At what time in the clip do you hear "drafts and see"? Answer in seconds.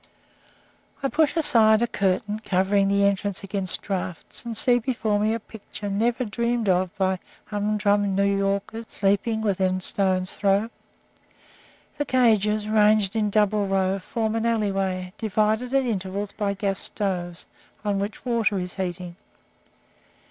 3.83-4.79